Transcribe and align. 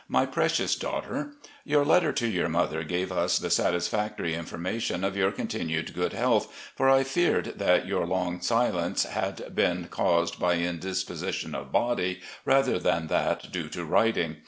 "My 0.07 0.25
Precious 0.25 0.75
Daughter: 0.75 1.33
Your 1.63 1.85
letter 1.85 2.11
to 2.11 2.27
your 2.27 2.49
mother 2.49 2.83
gave 2.83 3.11
us 3.11 3.37
the 3.37 3.51
satisfactory 3.51 4.33
information 4.33 5.03
of 5.03 5.15
your 5.15 5.31
continued 5.31 5.93
good 5.93 6.13
health, 6.13 6.51
for 6.75 6.89
I 6.89 7.03
feared 7.03 7.59
that 7.59 7.85
your 7.85 8.07
long 8.07 8.41
silence 8.41 9.03
had 9.03 9.53
been 9.53 9.85
caused 9.91 10.39
by 10.39 10.55
indisposition 10.55 11.53
of 11.53 11.71
body, 11.71 12.19
rather 12.45 12.79
than 12.79 13.09
that 13.09 13.51
due 13.51 13.69
to 13.69 13.85
writing. 13.85 14.37